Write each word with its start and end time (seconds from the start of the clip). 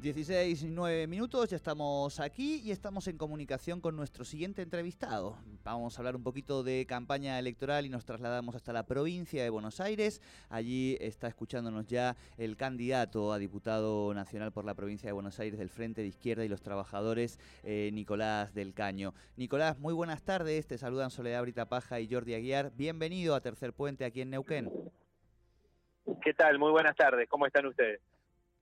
16, 0.00 0.64
9 0.64 1.06
minutos, 1.08 1.50
ya 1.50 1.56
estamos 1.56 2.20
aquí 2.20 2.62
y 2.64 2.70
estamos 2.70 3.06
en 3.06 3.18
comunicación 3.18 3.82
con 3.82 3.96
nuestro 3.96 4.24
siguiente 4.24 4.62
entrevistado. 4.62 5.36
Vamos 5.62 5.94
a 5.94 6.00
hablar 6.00 6.16
un 6.16 6.22
poquito 6.22 6.62
de 6.62 6.86
campaña 6.86 7.38
electoral 7.38 7.84
y 7.84 7.90
nos 7.90 8.06
trasladamos 8.06 8.54
hasta 8.54 8.72
la 8.72 8.86
provincia 8.86 9.42
de 9.42 9.50
Buenos 9.50 9.78
Aires. 9.78 10.22
Allí 10.48 10.96
está 11.00 11.28
escuchándonos 11.28 11.86
ya 11.86 12.16
el 12.38 12.56
candidato 12.56 13.30
a 13.30 13.38
diputado 13.38 14.14
nacional 14.14 14.52
por 14.52 14.64
la 14.64 14.74
provincia 14.74 15.06
de 15.06 15.12
Buenos 15.12 15.38
Aires 15.38 15.58
del 15.58 15.68
Frente 15.68 16.00
de 16.00 16.06
Izquierda 16.08 16.46
y 16.46 16.48
los 16.48 16.62
Trabajadores, 16.62 17.38
eh, 17.62 17.90
Nicolás 17.92 18.54
del 18.54 18.72
Caño. 18.72 19.12
Nicolás, 19.36 19.78
muy 19.78 19.92
buenas 19.92 20.22
tardes, 20.22 20.66
te 20.66 20.78
saludan 20.78 21.10
Soledad 21.10 21.42
Brita 21.42 21.68
Paja 21.68 22.00
y 22.00 22.10
Jordi 22.10 22.32
Aguiar. 22.32 22.72
Bienvenido 22.74 23.34
a 23.34 23.42
Tercer 23.42 23.74
Puente 23.74 24.06
aquí 24.06 24.22
en 24.22 24.30
Neuquén. 24.30 24.72
¿Qué 26.22 26.32
tal? 26.32 26.58
Muy 26.58 26.70
buenas 26.70 26.96
tardes, 26.96 27.28
¿cómo 27.28 27.44
están 27.44 27.66
ustedes? 27.66 28.00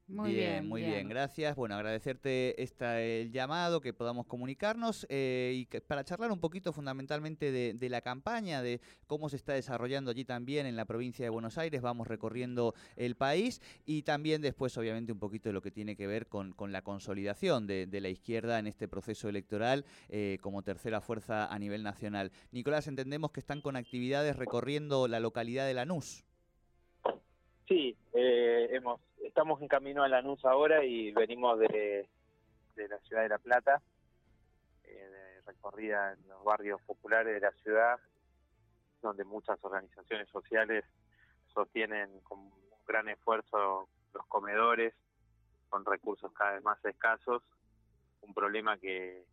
Muy 0.08 0.32
bien, 0.32 0.66
muy 0.66 0.82
bien. 0.82 1.06
gracias. 1.06 1.54
Bueno, 1.54 1.74
agradecerte 1.74 2.62
esta, 2.62 3.02
el 3.02 3.30
llamado, 3.30 3.82
que 3.82 3.92
podamos 3.92 4.26
comunicarnos 4.26 5.06
eh, 5.10 5.52
y 5.54 5.80
para 5.80 6.02
charlar 6.02 6.32
un 6.32 6.40
poquito 6.40 6.72
fundamentalmente 6.72 7.52
de, 7.52 7.88
la 7.90 8.00
campaña, 8.00 8.62
de 8.62 8.80
cómo 9.06 9.28
se 9.28 9.36
está 9.36 9.52
desarrollando 9.52 10.10
allí 10.10 10.24
también 10.24 10.64
en 10.64 10.76
la 10.76 10.86
provincia 10.86 11.26
de 11.26 11.28
Buenos 11.28 11.58
Aires, 11.58 11.82
vamos 11.82 12.06
recorriendo 12.08 12.74
el 12.96 13.16
país 13.16 13.60
y 13.84 14.02
también 14.02 14.40
después 14.40 14.78
obviamente 14.78 15.12
un 15.12 15.18
poquito 15.18 15.50
de 15.50 15.52
lo 15.52 15.60
que 15.60 15.70
tiene 15.70 15.94
que 15.94 16.06
ver 16.06 16.26
con, 16.26 16.54
con 16.54 16.72
la 16.72 16.80
consolidación 16.80 17.66
de, 17.66 17.86
la 18.00 18.08
izquierda 18.08 18.58
en 18.58 18.66
este 18.66 18.88
proceso 18.88 19.28
electoral 19.28 19.84
eh, 20.08 20.38
como 20.40 20.62
tercera 20.62 21.02
fuerza 21.02 21.52
a 21.52 21.58
nivel 21.58 21.82
nacional. 21.82 22.32
Nicolás, 22.50 22.86
entendemos 22.86 23.30
que 23.30 23.40
están 23.40 23.60
con 23.60 23.76
actividades 23.76 24.36
recorriendo 24.36 25.06
la 25.06 25.20
localidad 25.20 25.66
de 25.66 25.74
Lanús. 25.74 26.24
Sí, 27.68 27.94
eh, 28.14 28.68
hemos 28.72 29.00
estamos 29.28 29.60
en 29.60 29.68
camino 29.68 30.02
a 30.02 30.08
Lanús 30.08 30.42
ahora 30.44 30.84
y 30.84 31.12
venimos 31.12 31.58
de, 31.58 32.08
la 32.76 32.98
ciudad 33.00 33.22
de 33.22 33.28
La 33.28 33.38
Plata, 33.38 33.82
eh, 34.84 34.94
de 34.94 35.40
recorrida 35.42 36.14
en 36.14 36.28
los 36.28 36.42
barrios 36.42 36.80
populares 36.82 37.34
de 37.34 37.40
la 37.40 37.52
ciudad, 37.62 38.00
donde 39.02 39.24
muchas 39.24 39.62
organizaciones 39.62 40.28
sociales 40.30 40.84
sostienen 41.52 42.20
con 42.20 42.38
un 42.38 42.52
gran 42.86 43.08
esfuerzo 43.08 43.88
los 44.14 44.26
comedores, 44.26 44.94
con 45.68 45.84
recursos 45.84 46.32
cada 46.32 46.52
vez 46.52 46.64
más 46.64 46.82
escasos, 46.84 47.42
un 48.22 48.32
problema 48.32 48.78
que, 48.78 49.24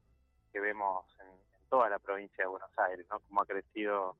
vemos 0.53 1.05
en, 1.19 1.27
toda 1.69 1.89
la 1.89 2.00
provincia 2.00 2.44
de 2.44 2.47
Buenos 2.47 2.72
Aires, 2.77 3.06
¿no? 3.09 3.19
Cómo 3.19 3.41
ha 3.41 3.45
crecido 3.45 4.16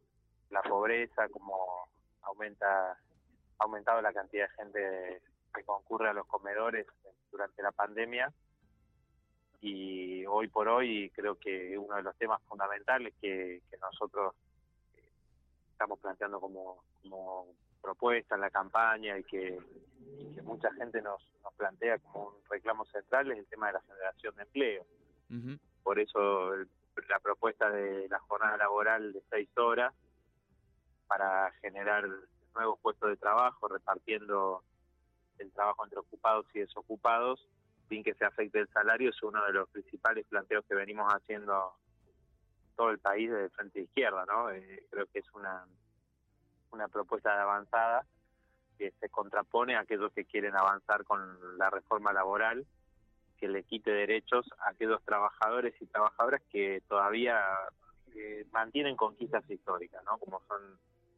la 0.50 0.62
pobreza, 0.64 1.30
cómo 1.30 1.88
aumenta 2.24 2.92
ha 2.92 3.64
aumentado 3.64 4.02
la 4.02 4.12
cantidad 4.12 4.50
de 4.50 4.56
gente 4.56 5.22
que 5.56 5.64
concurre 5.64 6.10
a 6.10 6.14
los 6.14 6.28
comedores 6.28 6.86
durante 7.32 7.64
la 7.64 7.72
pandemia 7.72 8.32
y 9.62 10.26
hoy 10.28 10.48
por 10.48 10.68
hoy 10.68 11.10
creo 11.16 11.40
que 11.40 11.78
uno 11.78 11.96
de 11.96 12.04
los 12.04 12.16
temas 12.18 12.42
fundamentales 12.44 13.14
que, 13.20 13.62
nosotros 13.82 14.36
eh, 14.96 15.10
estamos 15.72 16.00
planteando 16.00 16.40
como, 16.40 16.84
propuesta 17.82 18.36
en 18.36 18.42
la 18.42 18.50
campaña 18.50 19.18
y 19.18 19.24
que, 19.24 19.60
mucha 20.44 20.72
gente 20.74 21.02
nos, 21.02 21.22
nos 21.44 21.54
plantea 21.54 21.98
como 22.00 22.28
un 22.28 22.34
reclamo 22.50 22.86
central 22.86 23.32
es 23.32 23.40
el 23.40 23.48
tema 23.48 23.68
de 23.68 23.74
la 23.74 23.82
generación 23.82 24.36
de 24.36 24.44
empleo. 24.44 24.86
Por 25.84 26.00
eso 26.00 26.52
la 27.10 27.20
propuesta 27.20 27.70
de 27.70 28.08
la 28.08 28.20
jornada 28.20 28.58
laboral 28.58 29.14
de 29.14 29.22
seis 29.30 29.50
horas 29.58 29.94
para 31.08 31.52
generar 31.62 32.08
nuevos 32.54 32.80
puestos 32.80 33.10
de 33.10 33.18
trabajo, 33.18 33.68
repartiendo 33.68 34.64
el 35.40 35.52
trabajo 35.52 35.84
entre 35.84 36.00
ocupados 36.00 36.46
y 36.54 36.60
desocupados 36.60 37.48
sin 37.90 38.04
que 38.04 38.14
se 38.16 38.26
afecte 38.26 38.60
el 38.60 38.68
salario 38.70 39.10
es 39.10 39.24
uno 39.24 39.44
de 39.46 39.54
los 39.54 39.70
principales 39.70 40.26
planteos 40.28 40.66
que 40.66 40.76
venimos 40.76 41.12
haciendo 41.14 41.74
todo 42.76 42.90
el 42.90 43.00
país 43.00 43.30
desde 43.30 43.50
frente 43.50 43.80
de 43.80 43.86
izquierda, 43.86 44.26
¿no? 44.26 44.50
Eh, 44.50 44.86
creo 44.90 45.06
que 45.08 45.20
es 45.20 45.34
una 45.34 45.66
una 46.76 46.88
propuesta 46.90 47.34
de 47.34 47.42
avanzada 47.42 48.06
que 48.78 48.92
se 49.00 49.10
contrapone 49.10 49.76
a 49.76 49.82
aquellos 49.82 50.12
que 50.12 50.26
quieren 50.26 50.56
avanzar 50.56 51.06
con 51.06 51.58
la 51.58 51.70
reforma 51.70 52.12
laboral, 52.12 52.66
que 53.40 53.48
le 53.48 53.64
quite 53.64 53.90
derechos 53.92 54.46
a 54.60 54.72
aquellos 54.72 55.02
trabajadores 55.04 55.74
y 55.82 55.86
trabajadoras 55.86 56.42
que 56.52 56.84
todavía 56.88 57.42
eh, 58.14 58.46
mantienen 58.52 58.98
conquistas 58.98 59.50
históricas, 59.50 60.04
¿no? 60.04 60.18
Como 60.18 60.42
son 60.48 60.62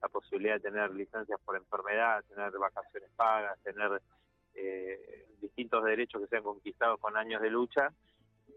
la 0.02 0.10
posibilidad 0.10 0.56
de 0.56 0.70
tener 0.70 0.92
licencias 0.92 1.40
por 1.44 1.56
enfermedad, 1.56 2.24
tener 2.26 2.52
vacaciones 2.52 3.10
pagas, 3.16 3.58
tener 3.64 4.02
eh, 4.56 5.26
distintos 5.42 5.84
derechos 5.84 6.22
que 6.22 6.28
se 6.28 6.38
han 6.38 6.44
conquistado 6.44 6.98
con 6.98 7.18
años 7.18 7.42
de 7.42 7.50
lucha 7.50 7.94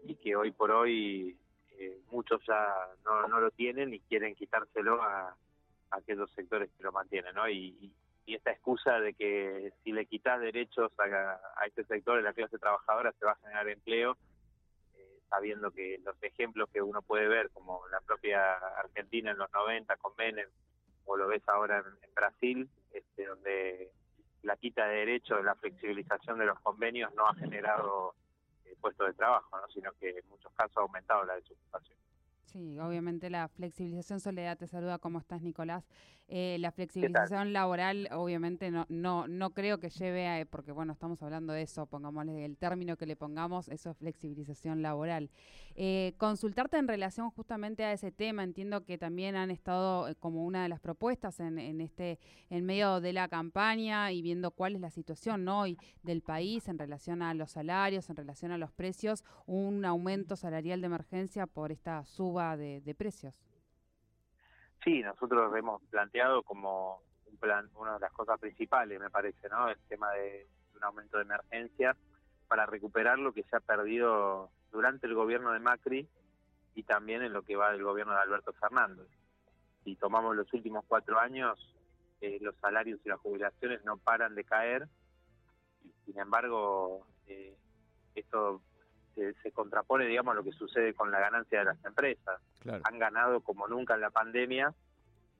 y 0.03 0.15
que 0.15 0.35
hoy 0.35 0.51
por 0.51 0.71
hoy 0.71 1.37
eh, 1.77 2.01
muchos 2.11 2.41
ya 2.45 2.73
no, 3.05 3.27
no 3.27 3.39
lo 3.39 3.51
tienen 3.51 3.93
y 3.93 3.99
quieren 4.01 4.35
quitárselo 4.35 5.01
a, 5.01 5.29
a 5.91 5.97
aquellos 5.97 6.31
sectores 6.31 6.69
que 6.77 6.83
lo 6.83 6.91
mantienen, 6.91 7.35
¿no? 7.35 7.49
Y, 7.49 7.91
esta 8.27 8.51
excusa 8.51 8.97
de 9.01 9.13
que 9.13 9.73
si 9.83 9.91
le 9.91 10.05
quitas 10.05 10.39
derechos 10.39 10.89
a, 10.97 11.37
a 11.57 11.65
este 11.65 11.83
sector 11.83 12.15
de 12.15 12.21
la 12.21 12.31
clase 12.31 12.57
trabajadora 12.57 13.11
se 13.19 13.25
va 13.25 13.33
a 13.33 13.35
generar 13.35 13.67
empleo, 13.67 14.15
eh, 14.95 15.19
sabiendo 15.29 15.69
que 15.71 15.99
los 16.05 16.15
ejemplos 16.23 16.69
que 16.71 16.81
uno 16.81 17.01
puede 17.01 17.27
ver, 17.27 17.49
como 17.49 17.85
la 17.89 17.99
propia 17.99 18.53
Argentina 18.77 19.31
en 19.31 19.37
los 19.37 19.51
90 19.51 19.97
con 19.97 20.13
Menem, 20.17 20.47
o 21.05 21.17
lo 21.17 21.27
ves 21.27 21.47
ahora 21.47 21.79
en, 21.79 22.13
Brasil, 22.13 22.69
este, 22.91 23.25
donde 23.25 23.91
la 24.43 24.57
quita 24.57 24.85
de 24.87 24.97
derechos, 24.97 25.43
la 25.43 25.55
flexibilización 25.55 26.39
de 26.39 26.45
los 26.45 26.59
convenios 26.59 27.13
no 27.15 27.27
ha 27.27 27.35
generado 27.35 28.15
eh, 28.65 28.75
puestos 28.79 29.07
de 29.07 29.13
trabajo, 29.13 29.57
¿no? 29.57 29.67
sino 29.69 29.91
que 29.93 30.09
en 30.09 30.27
muchos 30.29 30.51
casos 30.53 30.77
ha 30.77 30.81
aumentado 30.81 31.23
la 31.23 31.35
desocupación. 31.35 31.97
Sí, 32.51 32.77
obviamente 32.79 33.29
la 33.29 33.47
flexibilización, 33.47 34.19
Soledad 34.19 34.57
te 34.57 34.67
saluda, 34.67 34.97
¿cómo 34.97 35.19
estás 35.19 35.41
Nicolás? 35.41 35.85
Eh, 36.27 36.57
la 36.59 36.71
flexibilización 36.71 37.51
laboral 37.51 38.07
obviamente 38.13 38.71
no, 38.71 38.85
no, 38.87 39.27
no 39.27 39.49
creo 39.49 39.79
que 39.79 39.89
lleve 39.89 40.29
a, 40.29 40.45
porque 40.45 40.71
bueno, 40.71 40.93
estamos 40.93 41.21
hablando 41.21 41.51
de 41.51 41.61
eso, 41.61 41.85
pongámosle 41.87 42.45
el 42.45 42.57
término 42.57 42.95
que 42.95 43.05
le 43.05 43.17
pongamos, 43.17 43.67
eso 43.67 43.89
es 43.89 43.97
flexibilización 43.97 44.81
laboral. 44.81 45.29
Eh, 45.75 46.13
consultarte 46.17 46.77
en 46.77 46.87
relación 46.87 47.31
justamente 47.31 47.83
a 47.83 47.91
ese 47.91 48.11
tema, 48.11 48.43
entiendo 48.43 48.85
que 48.85 48.97
también 48.97 49.35
han 49.35 49.51
estado 49.51 50.07
eh, 50.07 50.15
como 50.15 50.45
una 50.45 50.63
de 50.63 50.69
las 50.69 50.79
propuestas 50.79 51.39
en, 51.39 51.57
en 51.59 51.81
este, 51.81 52.19
en 52.49 52.65
medio 52.65 53.01
de 53.01 53.13
la 53.13 53.27
campaña 53.27 54.11
y 54.11 54.21
viendo 54.21 54.51
cuál 54.51 54.75
es 54.75 54.81
la 54.81 54.89
situación 54.89 55.43
¿no? 55.43 55.61
hoy 55.61 55.77
del 56.03 56.21
país 56.21 56.67
en 56.67 56.79
relación 56.79 57.21
a 57.21 57.33
los 57.33 57.51
salarios, 57.51 58.09
en 58.09 58.15
relación 58.15 58.51
a 58.51 58.57
los 58.57 58.71
precios, 58.71 59.23
un 59.47 59.83
aumento 59.83 60.35
salarial 60.35 60.79
de 60.81 60.87
emergencia 60.87 61.45
por 61.45 61.71
esta 61.71 62.05
suba 62.05 62.40
de, 62.57 62.95
precios. 62.97 63.33
Sí, 64.83 65.01
nosotros 65.01 65.55
hemos 65.55 65.81
planteado 65.83 66.43
como 66.43 67.01
un 67.25 67.37
plan, 67.37 67.69
una 67.75 67.93
de 67.93 67.99
las 67.99 68.11
cosas 68.11 68.39
principales, 68.39 68.99
me 68.99 69.09
parece, 69.09 69.47
¿no? 69.49 69.69
El 69.69 69.77
tema 69.87 70.11
de 70.11 70.47
un 70.75 70.83
aumento 70.83 71.17
de 71.17 71.23
emergencia 71.23 71.95
para 72.47 72.65
recuperar 72.65 73.19
lo 73.19 73.31
que 73.31 73.43
se 73.43 73.55
ha 73.55 73.59
perdido 73.59 74.49
durante 74.71 75.07
el 75.07 75.13
gobierno 75.13 75.53
de 75.53 75.59
Macri 75.59 76.07
y 76.75 76.83
también 76.83 77.21
en 77.21 77.33
lo 77.33 77.43
que 77.43 77.55
va 77.55 77.71
del 77.71 77.83
gobierno 77.83 78.13
de 78.13 78.21
Alberto 78.21 78.53
Fernández. 78.53 79.07
Si 79.83 79.95
tomamos 79.95 80.35
los 80.35 80.51
últimos 80.53 80.83
cuatro 80.87 81.19
años, 81.19 81.57
eh, 82.21 82.39
los 82.41 82.55
salarios 82.57 82.99
y 83.05 83.09
las 83.09 83.19
jubilaciones 83.19 83.83
no 83.85 83.97
paran 83.97 84.35
de 84.35 84.43
caer. 84.43 84.87
Sin 86.05 86.19
embargo, 86.19 87.05
eh, 87.27 87.55
esto 88.15 88.61
se, 89.15 89.51
contrapone, 89.51 90.05
digamos, 90.05 90.33
a 90.33 90.35
lo 90.35 90.43
que 90.43 90.51
sucede 90.51 90.93
con 90.93 91.11
la 91.11 91.19
ganancia 91.19 91.59
de 91.59 91.65
las 91.65 91.85
empresas. 91.85 92.41
Han 92.83 92.99
ganado 92.99 93.41
como 93.41 93.67
nunca 93.67 93.95
en 93.95 94.01
la 94.01 94.09
pandemia 94.09 94.73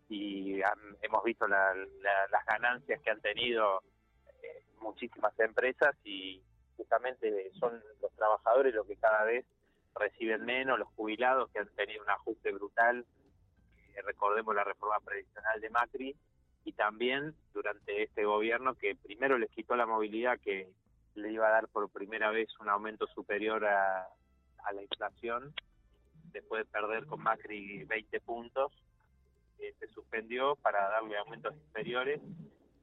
y 0.10 0.62
hemos 1.02 1.24
visto 1.24 1.48
las 1.48 2.46
ganancias 2.46 3.02
que 3.02 3.10
han 3.10 3.22
tenido 3.22 3.82
eh, 4.44 4.66
muchísimas 4.82 5.38
empresas 5.40 5.96
y 6.04 6.42
justamente 6.76 7.52
son 7.60 7.82
los 8.02 8.12
trabajadores 8.14 8.74
los 8.74 8.86
que 8.88 8.98
cada 8.98 9.24
vez 9.24 9.46
reciben 9.96 10.46
menos, 10.46 10.80
los 10.80 10.88
jubilados 10.90 11.50
que 11.52 11.60
han 11.60 11.70
tenido 11.70 12.04
un 12.04 12.10
ajuste 12.10 12.52
brutal, 12.52 13.06
eh, 13.96 14.02
recordemos 14.04 14.56
la 14.56 14.64
reforma 14.64 15.00
previsional 15.00 15.62
de 15.62 15.70
Macri, 15.70 16.16
y 16.64 16.74
también 16.74 17.34
durante 17.54 18.04
este 18.04 18.24
gobierno 18.24 18.76
que 18.76 18.96
primero 18.96 19.38
les 19.38 19.50
quitó 19.50 19.76
la 19.76 19.86
movilidad 19.86 20.40
que 20.40 20.70
le 21.16 21.32
iba 21.32 21.48
a 21.48 21.52
dar 21.52 21.68
por 21.68 21.90
primera 21.90 22.32
vez 22.32 22.48
un 22.60 22.70
aumento 22.70 23.08
superior 23.08 23.66
a, 23.66 24.08
la 24.74 24.82
inflación, 24.82 25.54
después 26.32 26.64
de 26.64 26.72
perder 26.72 27.06
con 27.06 27.22
Macri 27.22 27.84
20 27.84 28.22
puntos, 28.22 28.72
eh, 29.60 29.74
se 29.80 29.88
suspendió 29.88 30.56
para 30.56 30.88
darle 30.90 31.18
aumentos 31.18 31.54
inferiores 31.56 32.22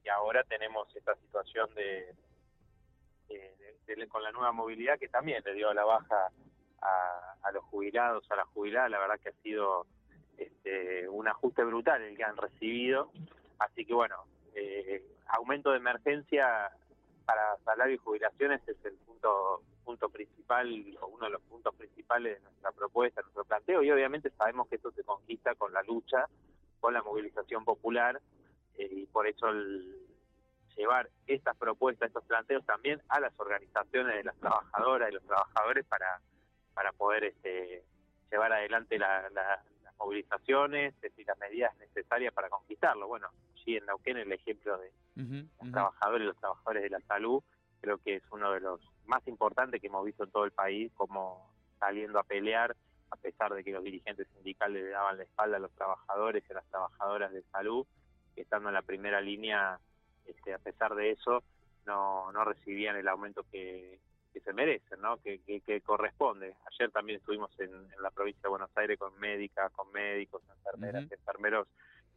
y 0.04 0.08
ahora 0.08 0.42
tenemos 0.44 0.94
esta 0.94 1.14
situación 1.16 1.72
de, 1.74 2.14
con 4.08 4.22
la 4.22 4.32
nueva 4.32 4.52
movilidad 4.52 4.98
que 4.98 5.08
también 5.08 5.42
le 5.44 5.54
dio 5.54 5.72
la 5.72 5.84
baja 5.84 6.30
a, 6.82 7.34
a 7.42 7.52
los 7.52 7.64
jubilados, 7.64 8.30
a 8.30 8.36
las 8.36 8.46
jubiladas, 8.48 8.90
la 8.90 8.98
verdad 8.98 9.20
que 9.20 9.30
ha 9.30 9.42
sido 9.42 9.86
este, 10.38 11.08
un 11.08 11.26
ajuste 11.26 11.64
brutal 11.64 12.02
el 12.02 12.16
que 12.16 12.24
han 12.24 12.36
recibido, 12.36 13.10
así 13.58 13.84
que 13.84 13.92
bueno, 13.92 14.24
eh, 14.54 15.02
aumento 15.26 15.70
de 15.70 15.78
emergencia 15.78 16.70
para 17.28 17.58
salario 17.58 17.96
y 17.96 17.98
jubilaciones 17.98 18.66
es 18.66 18.82
el 18.86 18.94
punto 18.94 19.60
punto 19.84 20.08
principal 20.08 20.66
o 21.02 21.08
uno 21.08 21.26
de 21.26 21.32
los 21.32 21.42
puntos 21.42 21.74
principales 21.74 22.38
de 22.38 22.42
nuestra 22.42 22.72
propuesta, 22.72 23.20
nuestro 23.20 23.44
planteo 23.44 23.82
y 23.82 23.90
obviamente 23.90 24.30
sabemos 24.30 24.66
que 24.66 24.76
esto 24.76 24.90
se 24.92 25.04
conquista 25.04 25.54
con 25.54 25.70
la 25.74 25.82
lucha, 25.82 26.24
con 26.80 26.94
la 26.94 27.02
movilización 27.02 27.66
popular 27.66 28.18
eh, 28.78 28.88
y 28.90 29.06
por 29.06 29.26
eso 29.26 29.48
el, 29.50 29.94
llevar 30.74 31.10
estas 31.26 31.54
propuestas, 31.58 32.06
estos 32.06 32.24
planteos 32.24 32.64
también 32.64 33.02
a 33.10 33.20
las 33.20 33.38
organizaciones 33.38 34.16
de 34.16 34.24
las 34.24 34.36
trabajadoras 34.36 35.10
y 35.10 35.14
los 35.14 35.24
trabajadores 35.24 35.84
para, 35.84 36.22
para 36.72 36.92
poder 36.92 37.24
este, 37.24 37.84
llevar 38.30 38.54
adelante 38.54 38.98
las 38.98 39.30
movilizaciones 39.98 40.94
y 41.14 41.24
las 41.24 41.36
medidas 41.36 41.76
necesarias 41.76 42.32
para 42.32 42.48
conquistarlo. 42.48 43.06
Bueno, 43.06 43.28
en 43.76 43.86
Neuquén 43.86 44.16
el 44.16 44.32
ejemplo 44.32 44.78
de 44.78 44.92
los 45.60 45.70
trabajadores 45.72 46.24
y 46.24 46.26
los 46.26 46.36
trabajadores 46.38 46.82
de 46.82 46.90
la 46.90 47.00
salud 47.00 47.42
creo 47.80 47.98
que 47.98 48.16
es 48.16 48.22
uno 48.30 48.52
de 48.52 48.60
los 48.60 48.80
más 49.06 49.26
importantes 49.26 49.80
que 49.80 49.86
hemos 49.86 50.04
visto 50.04 50.24
en 50.24 50.30
todo 50.30 50.44
el 50.44 50.52
país, 50.52 50.92
como 50.94 51.52
saliendo 51.78 52.18
a 52.18 52.24
pelear, 52.24 52.76
a 53.10 53.16
pesar 53.16 53.54
de 53.54 53.64
que 53.64 53.72
los 53.72 53.84
dirigentes 53.84 54.26
sindicales 54.34 54.84
le 54.84 54.90
daban 54.90 55.16
la 55.16 55.22
espalda 55.22 55.56
a 55.56 55.60
los 55.60 55.72
trabajadores 55.72 56.44
y 56.48 56.52
a 56.52 56.56
las 56.56 56.66
trabajadoras 56.66 57.32
de 57.32 57.42
salud, 57.44 57.86
que 58.34 58.42
estando 58.42 58.68
en 58.68 58.74
la 58.74 58.82
primera 58.82 59.20
línea 59.20 59.78
este, 60.26 60.52
a 60.52 60.58
pesar 60.58 60.94
de 60.94 61.12
eso, 61.12 61.42
no, 61.86 62.30
no 62.32 62.44
recibían 62.44 62.96
el 62.96 63.08
aumento 63.08 63.44
que, 63.50 64.00
se 64.44 64.52
merecen, 64.52 65.00
¿no? 65.00 65.16
Que, 65.16 65.40
que, 65.40 65.80
corresponde. 65.80 66.54
Ayer 66.70 66.92
también 66.92 67.18
estuvimos 67.18 67.50
en, 67.58 67.70
la 68.00 68.10
provincia 68.12 68.42
de 68.44 68.48
Buenos 68.48 68.70
Aires 68.76 68.96
con 68.96 69.18
médicas, 69.18 69.72
con 69.72 69.90
médicos, 69.90 70.42
enfermeras, 70.48 71.10
enfermeros 71.10 71.66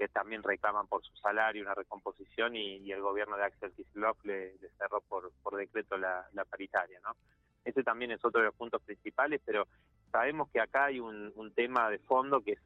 que 0.01 0.07
también 0.07 0.41
reclaman 0.41 0.87
por 0.87 1.03
su 1.03 1.15
salario 1.17 1.61
una 1.61 1.75
recomposición 1.75 2.55
y, 2.55 2.91
el 2.91 3.01
gobierno 3.01 3.37
de 3.37 3.43
Axel 3.43 3.71
Kicillof 3.73 4.17
le, 4.25 4.57
cerró 4.79 4.99
por, 5.01 5.55
decreto 5.55 5.95
la, 5.95 6.25
paritaria, 6.49 6.99
¿no? 7.03 7.15
Ese 7.63 7.83
también 7.83 8.09
es 8.09 8.25
otro 8.25 8.41
de 8.41 8.47
los 8.47 8.55
puntos 8.55 8.81
principales, 8.81 9.39
pero 9.45 9.67
sabemos 10.11 10.49
que 10.49 10.59
acá 10.59 10.85
hay 10.85 10.99
un, 10.99 11.53
tema 11.53 11.91
de 11.91 11.99
fondo 11.99 12.41
que 12.41 12.53
es 12.53 12.59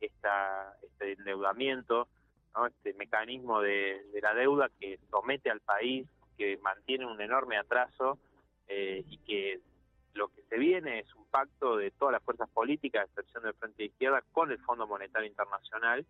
esta, 0.00 0.76
este 0.82 1.12
endeudamiento 1.12 2.08
este 2.66 2.94
mecanismo 2.94 3.60
de, 3.60 4.02
la 4.20 4.34
deuda 4.34 4.68
que 4.80 4.98
somete 5.08 5.50
al 5.52 5.60
país, 5.60 6.08
que 6.36 6.58
mantiene 6.64 7.06
un 7.06 7.20
enorme 7.20 7.58
atraso 7.58 8.18
eh, 8.66 9.04
y 9.08 9.18
que 9.18 9.60
lo 10.14 10.26
que 10.30 10.42
se 10.50 10.58
viene 10.58 10.98
es 10.98 11.14
un 11.14 11.26
pacto 11.26 11.76
de 11.76 11.92
todas 11.92 12.14
las 12.14 12.24
fuerzas 12.24 12.48
políticas, 12.50 13.02
a 13.02 13.04
excepción 13.04 13.44
del 13.44 13.54
Frente 13.54 13.84
de 13.84 13.86
Izquierda, 13.86 14.20
con 14.32 14.50
el 14.50 14.58
Fondo 14.58 14.88
Monetario 14.88 15.28
Internacional 15.28 16.04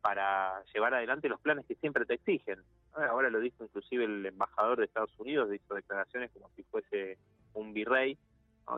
para 0.00 0.62
llevar 0.72 0.94
adelante 0.94 1.28
los 1.28 1.40
planes 1.40 1.66
que 1.66 1.74
siempre 1.76 2.06
te 2.06 2.14
exigen. 2.14 2.62
Ahora 2.92 3.30
lo 3.30 3.40
dijo 3.40 3.64
inclusive 3.64 4.04
el 4.04 4.24
embajador 4.26 4.78
de 4.78 4.84
Estados 4.86 5.12
Unidos, 5.18 5.52
hizo 5.52 5.74
declaraciones 5.74 6.30
como 6.32 6.48
si 6.56 6.62
fuese 6.64 7.18
un 7.54 7.72
virrey, 7.72 8.18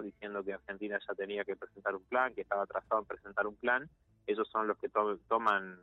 diciendo 0.03 0.45
que 0.45 0.55
Argentina 0.55 0.99
ya 1.07 1.15
tenía 1.15 1.45
que 1.45 1.57
presentar 1.57 1.95
un 1.95 2.05
plan, 2.05 2.35
que 2.35 2.43
estaba 2.43 2.63
atrasado 2.63 3.01
en 3.01 3.07
presentar 3.07 3.47
un 3.47 3.57
plan. 3.57 3.89
Ellos 4.27 4.49
son 4.49 4.69
los 4.69 4.79
que 4.79 4.89
toman 4.89 5.79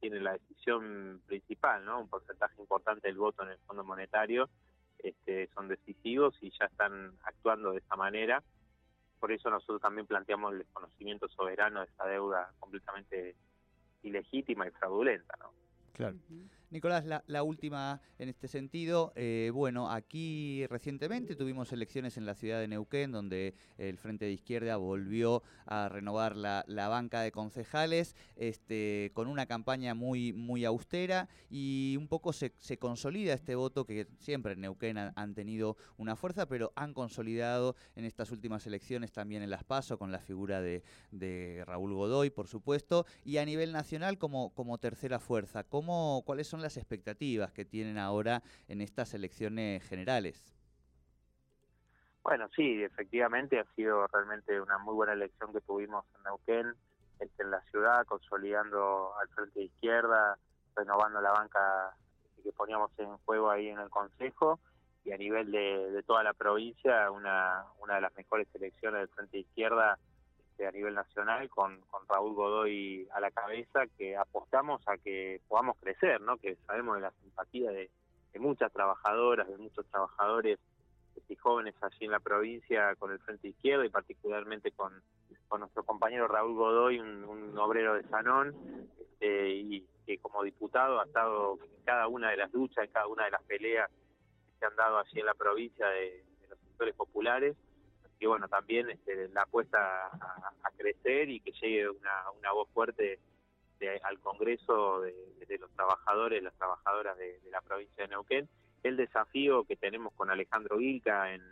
tiene 0.00 0.20
la 0.20 0.32
decisión 0.32 1.22
principal, 1.26 1.82
¿no? 1.84 2.00
Un 2.00 2.08
porcentaje 2.08 2.60
importante 2.60 3.08
del 3.08 3.16
voto 3.16 3.42
en 3.42 3.50
el 3.50 3.58
Fondo 3.66 3.84
Monetario 3.84 4.50
este, 4.98 5.48
son 5.54 5.68
decisivos 5.68 6.36
y 6.42 6.50
ya 6.58 6.66
están 6.66 7.12
actuando 7.22 7.72
de 7.72 7.78
esa 7.78 7.96
manera. 7.96 8.42
Por 9.18 9.32
eso 9.32 9.48
nosotros 9.48 9.80
también 9.80 10.06
planteamos 10.06 10.52
el 10.52 10.58
desconocimiento 10.58 11.28
soberano 11.28 11.80
de 11.80 11.86
esa 11.86 12.04
deuda 12.04 12.52
completamente 12.58 13.34
ilegítima 14.04 14.66
y 14.66 14.70
fraudulenta, 14.70 15.36
¿no? 15.40 15.52
Claro. 15.92 16.16
Nicolás, 16.74 17.04
la, 17.06 17.42
última 17.44 18.00
en 18.18 18.28
este 18.28 18.48
sentido. 18.48 19.12
Eh, 19.14 19.52
bueno, 19.54 19.92
aquí 19.92 20.66
recientemente 20.66 21.36
tuvimos 21.36 21.72
elecciones 21.72 22.16
en 22.16 22.26
la 22.26 22.34
ciudad 22.34 22.58
de 22.58 22.66
Neuquén, 22.66 23.12
donde 23.12 23.54
el 23.78 23.96
Frente 23.96 24.24
de 24.24 24.32
Izquierda 24.32 24.76
volvió 24.76 25.44
a 25.66 25.88
renovar 25.88 26.34
la, 26.34 26.64
banca 26.88 27.20
de 27.20 27.30
concejales, 27.30 28.16
este, 28.34 29.12
con 29.14 29.28
una 29.28 29.46
campaña 29.46 29.94
muy, 29.94 30.32
muy 30.32 30.64
austera 30.64 31.28
y 31.48 31.94
un 31.96 32.08
poco 32.08 32.32
se, 32.32 32.50
consolida 32.80 33.34
este 33.34 33.54
voto 33.54 33.86
que 33.86 34.08
siempre 34.18 34.54
en 34.54 34.62
Neuquén 34.62 34.98
han, 34.98 35.34
tenido 35.34 35.76
una 35.96 36.16
fuerza, 36.16 36.46
pero 36.46 36.72
han 36.74 36.92
consolidado 36.92 37.76
en 37.94 38.04
estas 38.04 38.32
últimas 38.32 38.66
elecciones 38.66 39.12
también 39.12 39.42
en 39.42 39.50
las 39.50 39.62
PASO 39.62 39.96
con 39.96 40.10
la 40.10 40.18
figura 40.18 40.60
de, 40.60 40.82
Raúl 41.66 41.94
Godoy, 41.94 42.30
por 42.30 42.48
supuesto, 42.48 43.06
y 43.24 43.36
a 43.36 43.44
nivel 43.44 43.70
nacional 43.70 44.18
como, 44.18 44.50
como 44.54 44.78
tercera 44.78 45.20
fuerza. 45.20 45.62
¿Cómo, 45.62 46.24
¿Cuáles 46.26 46.48
son 46.48 46.63
las 46.64 46.76
expectativas 46.76 47.52
que 47.52 47.64
tienen 47.64 47.98
ahora 47.98 48.42
en 48.66 48.80
estas 48.80 49.14
elecciones 49.14 49.86
generales? 49.88 50.52
Bueno, 52.22 52.48
sí, 52.56 52.82
efectivamente 52.82 53.60
ha 53.60 53.66
sido 53.76 54.06
realmente 54.06 54.58
una 54.58 54.78
muy 54.78 54.94
buena 54.94 55.12
elección 55.12 55.52
que 55.52 55.60
tuvimos 55.60 56.06
en 56.16 56.22
Neuquén, 56.24 56.74
este, 57.20 57.42
en 57.42 57.50
la 57.50 57.60
ciudad, 57.70 58.06
consolidando 58.06 59.12
al 59.20 59.28
frente 59.28 59.60
de 59.60 59.66
izquierda, 59.66 60.38
renovando 60.74 61.20
la 61.20 61.32
banca 61.32 61.94
que 62.42 62.50
poníamos 62.52 62.90
en 62.98 63.16
juego 63.18 63.50
ahí 63.50 63.68
en 63.68 63.78
el 63.78 63.90
Consejo 63.90 64.58
y 65.04 65.12
a 65.12 65.18
nivel 65.18 65.50
de, 65.52 66.02
toda 66.06 66.22
la 66.22 66.32
provincia, 66.32 67.10
una, 67.10 67.64
una 67.78 67.96
de 67.96 68.00
las 68.00 68.16
mejores 68.16 68.48
elecciones 68.54 69.00
del 69.00 69.08
frente 69.08 69.36
de 69.36 69.40
izquierda 69.42 69.98
este, 70.54 70.68
a 70.68 70.70
nivel 70.70 70.94
nacional 70.94 71.50
con, 71.50 71.80
con 71.90 72.06
Raúl 72.06 72.34
Godoy 72.34 73.08
a 73.12 73.18
la 73.18 73.32
cabeza 73.32 73.88
que 73.98 74.16
apostamos 74.16 74.80
a 74.86 74.96
que 74.98 75.40
podamos 75.48 75.76
crecer, 75.80 76.20
¿no? 76.20 76.36
que 76.36 76.54
sabemos 76.66 76.94
de 76.94 77.00
la 77.00 77.10
simpatía 77.22 77.72
de, 77.72 77.90
muchas 78.38 78.72
trabajadoras, 78.72 79.48
de 79.48 79.56
muchos 79.56 79.84
trabajadores 79.86 80.58
y 81.28 81.34
jóvenes 81.36 81.74
allí 81.80 82.04
en 82.04 82.10
la 82.12 82.20
provincia 82.20 82.94
con 82.96 83.10
el 83.10 83.18
Frente 83.20 83.48
Izquierdo 83.48 83.84
y 83.84 83.88
particularmente 83.88 84.70
con, 84.70 84.92
con 85.48 85.60
nuestro 85.60 85.82
compañero 85.82 86.28
Raúl 86.28 86.54
Godoy, 86.54 87.00
un, 87.00 87.56
obrero 87.58 87.94
de 87.94 88.04
Sanón, 88.04 88.54
este, 88.98 89.50
y 89.50 89.86
que 90.06 90.18
como 90.18 90.44
diputado 90.44 91.00
ha 91.00 91.04
estado 91.04 91.58
en 91.64 91.84
cada 91.84 92.06
una 92.06 92.30
de 92.30 92.36
las 92.36 92.52
luchas, 92.52 92.84
en 92.84 92.92
cada 92.92 93.08
una 93.08 93.24
de 93.24 93.30
las 93.32 93.42
peleas 93.42 93.88
que 93.88 94.58
se 94.58 94.66
han 94.66 94.76
dado 94.76 94.98
allí 94.98 95.18
en 95.18 95.26
la 95.26 95.34
provincia 95.34 95.86
de 95.88 96.24
los 96.48 96.58
sectores 96.60 96.94
populares 96.94 97.56
y 98.24 98.26
bueno, 98.26 98.48
también 98.48 98.88
este, 98.88 99.28
la 99.34 99.42
apuesta 99.42 100.06
a, 100.06 100.70
crecer 100.78 101.28
y 101.28 101.40
que 101.40 101.52
llegue 101.52 101.90
una, 101.90 102.30
una 102.38 102.52
voz 102.52 102.70
fuerte 102.70 103.20
al 104.02 104.18
Congreso 104.20 105.02
de, 105.02 105.58
los 105.58 105.70
trabajadores, 105.72 106.42
las 106.42 106.54
trabajadoras 106.54 107.18
de, 107.18 107.38
la 107.50 107.60
provincia 107.60 108.04
de 108.04 108.08
Neuquén. 108.08 108.48
El 108.82 108.96
desafío 108.96 109.64
que 109.64 109.76
tenemos 109.76 110.14
con 110.14 110.30
Alejandro 110.30 110.78
Guilca 110.78 111.34
en 111.34 111.42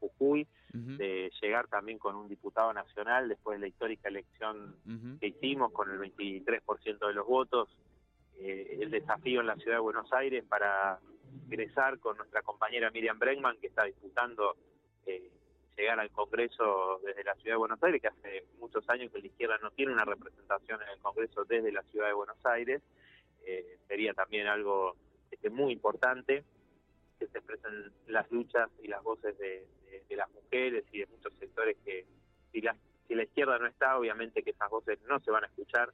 Jujuy, 0.00 0.48
de 0.72 1.30
llegar 1.40 1.68
también 1.68 1.98
con 1.98 2.16
un 2.16 2.28
diputado 2.28 2.72
nacional 2.72 3.28
después 3.28 3.58
de 3.58 3.60
la 3.60 3.68
histórica 3.68 4.08
elección 4.08 4.74
que 5.20 5.28
hicimos 5.28 5.70
con 5.72 5.92
el 5.92 6.00
23% 6.00 7.06
de 7.06 7.14
los 7.14 7.26
votos. 7.26 7.68
Eh, 8.40 8.78
el 8.80 8.90
desafío 8.90 9.42
en 9.42 9.46
la 9.46 9.56
ciudad 9.56 9.76
de 9.76 9.82
Buenos 9.82 10.12
Aires 10.12 10.44
para 10.48 10.98
ingresar 11.44 12.00
con 12.00 12.16
nuestra 12.16 12.42
compañera 12.42 12.90
Miriam 12.90 13.18
Bregman, 13.18 13.58
que 13.60 13.68
está 13.68 13.84
disputando 13.84 14.56
eh, 15.06 15.30
llegar 15.76 16.00
al 16.00 16.10
Congreso 16.10 17.00
desde 17.04 17.24
la 17.24 17.34
Ciudad 17.36 17.54
de 17.54 17.58
Buenos 17.58 17.82
Aires, 17.82 18.02
que 18.02 18.08
hace 18.08 18.44
muchos 18.58 18.88
años 18.88 19.10
que 19.12 19.20
la 19.20 19.26
izquierda 19.26 19.58
no 19.58 19.70
tiene 19.70 19.92
una 19.92 20.04
representación 20.04 20.82
en 20.82 20.88
el 20.88 20.98
Congreso 20.98 21.44
desde 21.44 21.72
la 21.72 21.82
Ciudad 21.84 22.08
de 22.08 22.12
Buenos 22.12 22.44
Aires. 22.44 22.82
Eh, 23.44 23.78
sería 23.88 24.12
también 24.14 24.46
algo 24.46 24.96
este, 25.30 25.50
muy 25.50 25.72
importante 25.72 26.44
que 27.18 27.26
se 27.26 27.38
expresen 27.38 27.92
las 28.06 28.30
luchas 28.30 28.68
y 28.82 28.88
las 28.88 29.02
voces 29.02 29.36
de, 29.38 29.66
las 30.10 30.30
mujeres 30.32 30.84
y 30.92 30.98
de 30.98 31.06
muchos 31.06 31.32
sectores 31.38 31.76
que 31.84 32.04
si 32.52 32.60
la, 32.60 32.76
si 33.06 33.14
izquierda 33.14 33.58
no 33.58 33.66
está, 33.66 33.96
obviamente 33.96 34.42
que 34.42 34.50
esas 34.50 34.68
voces 34.68 35.00
no 35.08 35.20
se 35.20 35.30
van 35.30 35.44
a 35.44 35.46
escuchar 35.46 35.92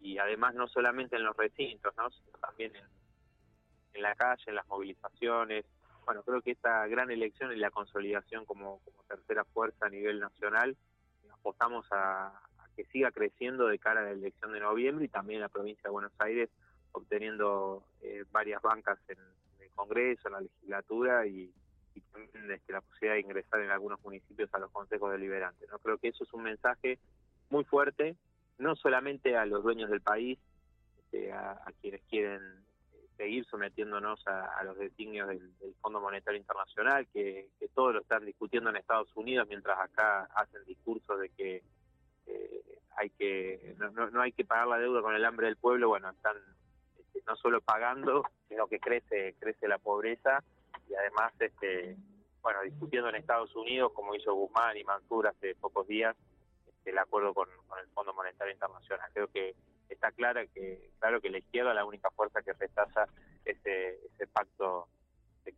y 0.00 0.18
además 0.18 0.54
no 0.54 0.68
solamente 0.68 1.16
en 1.16 1.24
los 1.24 1.36
recintos, 1.36 1.94
¿no? 1.96 2.10
sino 2.10 2.38
también 2.38 2.72
en 3.94 4.02
la 4.02 4.14
calle, 4.14 4.44
en 4.46 4.54
las 4.54 4.66
movilizaciones, 4.68 5.64
bueno, 6.06 6.22
creo 6.22 6.40
que 6.40 6.52
esta 6.52 6.86
gran 6.86 7.10
elección 7.10 7.52
y 7.52 7.56
la 7.56 7.70
consolidación 7.70 8.44
como, 8.44 8.80
tercera 9.08 9.44
fuerza 9.44 9.86
a 9.86 9.90
nivel 9.90 10.20
nacional, 10.20 10.76
apostamos 11.32 11.84
a, 11.90 12.32
que 12.76 12.84
siga 12.86 13.10
creciendo 13.10 13.66
de 13.66 13.78
cara 13.78 14.00
a 14.00 14.04
la 14.04 14.10
elección 14.12 14.52
de 14.52 14.60
noviembre 14.60 15.04
y 15.04 15.08
también 15.08 15.40
la 15.40 15.48
provincia 15.48 15.82
de 15.84 15.90
Buenos 15.90 16.12
Aires 16.18 16.48
obteniendo 16.92 17.84
eh, 18.02 18.24
varias 18.30 18.62
bancas 18.62 18.98
en, 19.08 19.18
el 19.60 19.70
Congreso, 19.74 20.28
en 20.28 20.34
la 20.34 20.40
legislatura 20.40 21.26
y, 21.26 21.52
también 22.12 22.50
este, 22.50 22.72
la 22.72 22.80
posibilidad 22.80 23.14
de 23.14 23.20
ingresar 23.20 23.60
en 23.60 23.70
algunos 23.70 24.02
municipios 24.02 24.52
a 24.54 24.58
los 24.58 24.70
consejos 24.70 25.12
deliberantes. 25.12 25.68
¿no? 25.70 25.78
Creo 25.78 25.98
que 25.98 26.08
eso 26.08 26.24
es 26.24 26.32
un 26.32 26.42
mensaje 26.42 26.98
muy 27.50 27.64
fuerte, 27.64 28.16
no 28.58 28.76
solamente 28.76 29.36
a 29.36 29.46
los 29.46 29.62
dueños 29.62 29.90
del 29.90 30.00
país, 30.00 30.38
este, 30.98 31.32
a, 31.32 31.58
quienes 31.80 32.02
quieren 32.04 32.65
seguir 33.16 33.44
sometiéndonos 33.46 34.26
a, 34.26 34.62
los 34.64 34.78
designios 34.78 35.28
del, 35.28 35.40
Fondo 35.80 36.00
Monetario 36.00 36.40
Internacional, 36.40 37.06
que, 37.12 37.48
que 37.58 37.68
todos 37.68 37.94
lo 37.94 38.00
están 38.00 38.24
discutiendo 38.24 38.70
en 38.70 38.76
Estados 38.76 39.08
Unidos, 39.14 39.46
mientras 39.48 39.78
acá 39.78 40.28
hacen 40.34 40.64
discursos 40.64 41.20
de 41.20 41.28
que 41.30 41.62
eh, 42.26 42.80
hay 42.96 43.10
que 43.10 43.74
no, 43.78 44.10
no, 44.10 44.20
hay 44.20 44.32
que 44.32 44.44
pagar 44.44 44.66
la 44.66 44.78
deuda 44.78 45.02
con 45.02 45.14
el 45.14 45.24
hambre 45.24 45.46
del 45.46 45.56
pueblo, 45.56 45.88
bueno, 45.88 46.10
están 46.10 46.36
este, 46.98 47.22
no 47.26 47.36
solo 47.36 47.60
pagando, 47.60 48.24
sino 48.48 48.66
que 48.66 48.80
crece 48.80 49.34
crece 49.38 49.68
la 49.68 49.78
pobreza 49.78 50.42
y 50.88 50.94
además 50.94 51.32
este 51.38 51.96
bueno, 52.42 52.62
discutiendo 52.62 53.08
en 53.08 53.16
Estados 53.16 53.54
Unidos 53.56 53.92
como 53.92 54.14
hizo 54.14 54.34
Guzmán 54.34 54.76
y 54.76 54.84
Mansur 54.84 55.26
hace 55.26 55.54
pocos 55.56 55.86
días 55.88 56.16
este, 56.66 56.90
el 56.90 56.98
acuerdo 56.98 57.34
con, 57.34 57.48
el 57.82 57.88
Fondo 57.88 58.14
Monetario 58.14 58.52
Internacional. 58.52 59.10
Creo 59.12 59.28
que 59.28 59.54
está 59.94 60.12
clara 60.12 60.46
que 60.46 60.90
claro 60.98 61.20
que 61.20 61.30
la 61.30 61.38
izquierda 61.38 61.70
es 61.70 61.76
la 61.76 61.84
única 61.84 62.10
fuerza 62.10 62.42
que 62.42 62.52
rechaza 62.52 63.06
ese 63.44 64.00
ese 64.06 64.26
pacto 64.26 64.88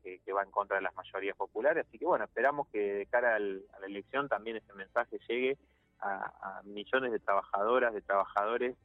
que, 0.02 0.20
que, 0.20 0.32
va 0.32 0.42
en 0.42 0.50
contra 0.50 0.76
de 0.76 0.82
las 0.82 0.94
mayorías 0.94 1.34
populares. 1.34 1.86
Así 1.88 1.98
que 1.98 2.04
bueno, 2.04 2.26
esperamos 2.26 2.68
que 2.68 2.78
de 2.78 3.06
cara 3.06 3.36
a 3.36 3.38
la 3.38 3.86
elección 3.86 4.28
también 4.28 4.58
ese 4.58 4.72
mensaje 4.74 5.18
llegue 5.26 5.56
a, 6.00 6.62
millones 6.64 7.12
de 7.12 7.18
trabajadoras, 7.18 7.94
de 7.94 8.02
trabajadores 8.02 8.76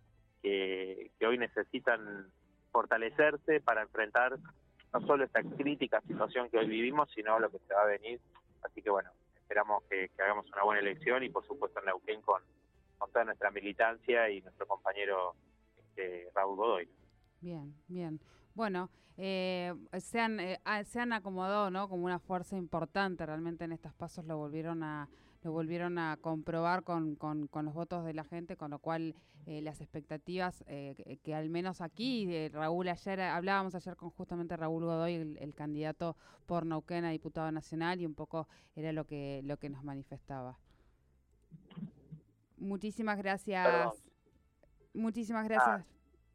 que, 0.41 1.11
hoy 1.25 1.37
necesitan 1.37 2.31
fortalecerse 2.71 3.61
para 3.61 3.81
enfrentar 3.83 4.37
no 4.93 5.01
solo 5.07 5.23
esta 5.23 5.41
crítica 5.41 6.01
situación 6.01 6.49
que 6.49 6.57
hoy 6.57 6.67
vivimos, 6.67 7.09
sino 7.13 7.39
lo 7.39 7.49
que 7.49 7.59
se 7.59 7.73
va 7.73 7.83
a 7.83 7.85
venir. 7.85 8.19
Así 8.61 8.81
que 8.81 8.89
bueno, 8.89 9.11
esperamos 9.35 9.83
que, 9.89 10.09
hagamos 10.19 10.51
una 10.51 10.63
buena 10.63 10.81
elección 10.81 11.23
y 11.23 11.29
por 11.29 11.45
supuesto 11.45 11.79
en 11.79 11.85
Neuquén 11.85 12.21
con, 12.21 12.41
con 13.11 13.25
nuestra 13.25 13.51
militancia 13.51 14.29
y 14.29 14.41
nuestro 14.41 14.67
compañero 14.67 15.35
este, 15.77 16.29
Raúl 16.33 16.55
Godoy. 16.57 16.89
Bien, 17.41 17.75
bien. 17.87 18.19
Bueno, 18.55 18.89
eh, 19.17 19.73
se, 19.99 20.19
han, 20.19 20.39
eh, 20.39 20.59
se 20.85 20.99
han 20.99 21.13
acomodado 21.13 21.69
¿no? 21.71 21.89
como 21.89 22.05
una 22.05 22.19
fuerza 22.19 22.55
importante 22.55 23.25
realmente 23.25 23.65
en 23.65 23.71
estos 23.71 23.93
pasos, 23.93 24.25
lo 24.25 24.37
volvieron 24.37 24.83
a, 24.83 25.09
lo 25.43 25.51
volvieron 25.51 25.97
a 25.97 26.17
comprobar 26.17 26.83
con, 26.83 27.15
con, 27.15 27.49
los 27.65 27.73
votos 27.73 28.05
de 28.05 28.13
la 28.13 28.23
gente, 28.23 28.55
con 28.55 28.71
lo 28.71 28.79
cual 28.79 29.15
eh, 29.45 29.61
las 29.61 29.81
expectativas 29.81 30.63
eh, 30.67 31.19
que, 31.21 31.35
al 31.35 31.49
menos 31.49 31.81
aquí, 31.81 32.33
eh, 32.33 32.49
Raúl, 32.51 32.87
ayer 32.87 33.19
hablábamos 33.21 33.75
ayer 33.75 33.95
con 33.95 34.09
justamente 34.11 34.55
Raúl 34.55 34.85
Godoy, 34.85 35.15
el, 35.15 35.53
candidato 35.53 36.15
por 36.45 36.65
Neuquén 36.65 37.03
a 37.03 37.11
diputado 37.11 37.51
nacional, 37.51 37.99
y 37.99 38.05
un 38.05 38.15
poco 38.15 38.47
era 38.75 38.93
lo 38.93 39.05
que, 39.05 39.41
lo 39.43 39.57
que 39.57 39.69
nos 39.69 39.83
manifestaba. 39.83 40.57
Muchísimas 42.63 43.17
gracias. 43.17 44.03
Muchísimas 44.93 45.47
gracias 45.47 45.81
ah. 45.81 45.85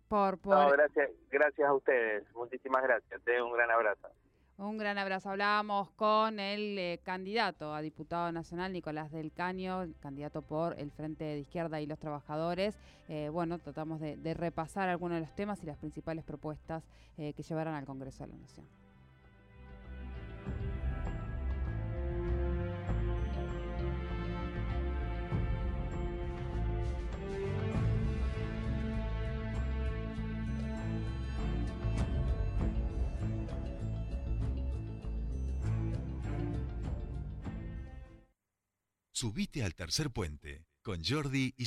por... 0.08 0.38
por... 0.38 0.76
gracias, 0.76 1.11
gracias 1.30 1.68
a 1.68 1.75
ustedes. 1.75 2.25
Muchísimas 2.35 2.82
gracias. 2.82 3.23
Te 3.25 3.40
un 3.42 3.52
gran 3.52 3.70
abrazo. 3.70 4.08
Un 4.58 4.76
gran 4.76 4.99
abrazo. 4.99 5.30
Hablábamos 5.30 5.90
con 5.92 6.40
el 6.40 6.76
eh, 6.78 7.00
candidato 7.04 7.73
a 7.73 7.80
diputado 7.80 8.32
nacional, 8.32 8.73
Nicolás 8.73 9.12
del 9.12 9.32
Caño, 9.32 9.87
candidato 10.00 10.42
por 10.42 10.76
el 10.80 10.90
Frente 10.90 11.23
de 11.23 11.38
Izquierda 11.38 11.80
y 11.80 11.87
los 11.87 12.00
Trabajadores. 12.00 12.76
Eh, 13.08 13.28
bueno, 13.32 13.61
tratamos 13.61 14.00
de, 14.00 14.35
repasar 14.35 14.88
algunos 14.88 15.18
de 15.18 15.20
los 15.20 15.35
temas 15.37 15.62
y 15.62 15.66
las 15.66 15.78
principales 15.78 16.25
propuestas 16.25 16.82
eh, 17.18 17.35
que 17.35 17.44
llevarán 17.44 17.75
al 17.75 17.87
Congreso 17.87 18.25
de 18.25 18.32
la 18.32 18.38
Nación. 18.38 18.66
Subite 39.20 39.64
al 39.64 39.75
tercer 39.75 40.12
puente 40.12 40.68
con 40.80 41.02
Jordi 41.02 41.52
y 41.56 41.66